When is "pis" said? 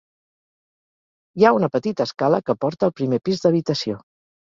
3.29-3.47